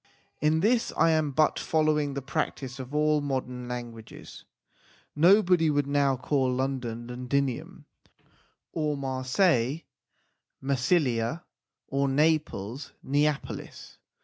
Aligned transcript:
In 0.39 0.61
this 0.61 0.91
I 0.97 1.11
am 1.11 1.29
but 1.29 1.59
following 1.59 2.15
the 2.15 2.23
practice 2.23 2.79
of 2.79 2.95
all 2.95 3.21
modern 3.21 3.67
languages. 3.67 4.45
Nobody 5.15 5.69
would 5.69 5.85
now 5.85 6.17
call 6.17 6.51
London 6.51 7.05
Londinium, 7.05 7.85
or 8.71 8.97
Marseilles 8.97 9.83
Massilia, 10.59 11.43
or 11.87 12.07
Naples 12.07 12.93
Neapolis. 13.03 13.99